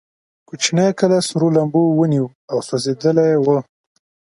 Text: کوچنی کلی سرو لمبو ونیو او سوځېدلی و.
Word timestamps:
کوچنی 0.47 0.87
کلی 0.97 1.19
سرو 1.27 1.47
لمبو 1.55 1.83
ونیو 1.97 2.25
او 2.51 2.57
سوځېدلی 2.67 3.31
و. 3.43 3.47